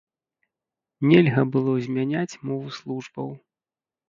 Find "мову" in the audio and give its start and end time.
2.53-2.67